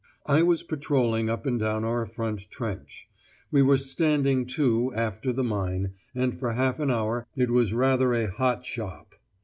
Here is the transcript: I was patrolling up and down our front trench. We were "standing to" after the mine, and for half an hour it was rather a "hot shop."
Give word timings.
I 0.25 0.41
was 0.41 0.63
patrolling 0.63 1.29
up 1.29 1.45
and 1.45 1.59
down 1.59 1.85
our 1.85 2.07
front 2.07 2.49
trench. 2.49 3.07
We 3.51 3.61
were 3.61 3.77
"standing 3.77 4.47
to" 4.47 4.91
after 4.95 5.31
the 5.31 5.43
mine, 5.43 5.93
and 6.15 6.39
for 6.39 6.53
half 6.53 6.79
an 6.79 6.89
hour 6.89 7.27
it 7.35 7.51
was 7.51 7.71
rather 7.71 8.11
a 8.15 8.25
"hot 8.25 8.65
shop." 8.65 9.13